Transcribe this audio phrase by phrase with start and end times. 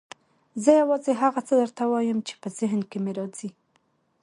[0.63, 3.49] زه یوازې هغه څه درته وایم چې په ذهن کې مې راځي.